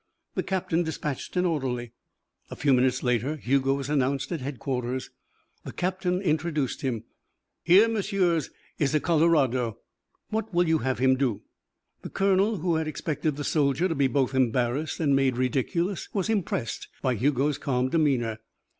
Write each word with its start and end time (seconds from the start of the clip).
The 0.33 0.41
captain 0.41 0.81
dispatched 0.81 1.37
an 1.37 1.45
orderly. 1.45 1.93
A 2.49 2.55
few 2.55 2.73
minutes 2.73 3.03
later, 3.03 3.35
Hugo 3.35 3.75
was 3.75 3.87
announced 3.87 4.31
at 4.31 4.41
headquarters. 4.41 5.11
The 5.63 5.71
captain 5.71 6.21
introduced 6.21 6.81
him. 6.81 7.03
"Here, 7.63 7.87
messieurs, 7.87 8.49
is 8.79 8.95
a 8.95 8.99
Colorado. 8.99 9.77
What 10.29 10.51
will 10.55 10.67
you 10.67 10.79
have 10.79 10.97
him 10.97 11.17
do?" 11.17 11.43
The 12.01 12.09
colonel, 12.09 12.57
who 12.57 12.77
had 12.77 12.87
expected 12.87 13.35
the 13.35 13.43
soldier 13.43 13.87
to 13.87 13.93
be 13.93 14.07
both 14.07 14.33
embarrassed 14.33 14.99
and 14.99 15.15
made 15.15 15.37
ridiculous, 15.37 16.09
was 16.15 16.29
impressed 16.31 16.87
by 17.03 17.13
Hugo's 17.13 17.59
calm 17.59 17.89
demeanour. 17.89 18.39